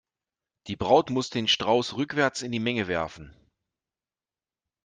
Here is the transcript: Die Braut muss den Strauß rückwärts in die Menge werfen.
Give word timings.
Die 0.65 0.75
Braut 0.75 1.11
muss 1.11 1.29
den 1.29 1.47
Strauß 1.47 1.95
rückwärts 1.95 2.41
in 2.41 2.51
die 2.51 2.57
Menge 2.59 2.87
werfen. 2.87 3.35